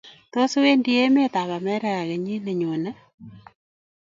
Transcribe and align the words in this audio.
Tos, 0.31 0.51
Wendi 0.63 0.91
emetab 1.05 1.49
America 1.59 2.07
kenyiit 2.09 2.43
nenyone? 2.45 2.91